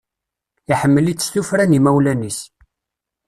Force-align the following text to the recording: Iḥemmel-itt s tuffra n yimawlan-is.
Iḥemmel-itt 0.73 1.25
s 1.25 1.27
tuffra 1.33 1.63
n 1.65 1.75
yimawlan-is. 1.75 2.39